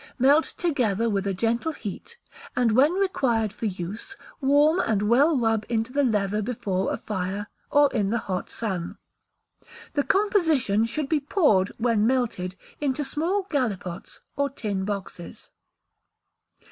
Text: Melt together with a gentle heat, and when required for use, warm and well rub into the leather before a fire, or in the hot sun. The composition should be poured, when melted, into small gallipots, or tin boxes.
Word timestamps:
Melt 0.17 0.45
together 0.57 1.07
with 1.11 1.27
a 1.27 1.33
gentle 1.35 1.73
heat, 1.73 2.17
and 2.55 2.71
when 2.71 2.93
required 2.93 3.53
for 3.53 3.67
use, 3.67 4.15
warm 4.41 4.79
and 4.79 5.03
well 5.03 5.37
rub 5.37 5.63
into 5.69 5.93
the 5.93 6.03
leather 6.03 6.41
before 6.41 6.91
a 6.91 6.97
fire, 6.97 7.45
or 7.69 7.87
in 7.93 8.09
the 8.09 8.17
hot 8.17 8.49
sun. 8.49 8.97
The 9.93 10.01
composition 10.03 10.85
should 10.85 11.07
be 11.07 11.19
poured, 11.19 11.71
when 11.77 12.07
melted, 12.07 12.55
into 12.79 13.03
small 13.03 13.43
gallipots, 13.43 14.21
or 14.35 14.49
tin 14.49 14.85
boxes. 14.85 15.51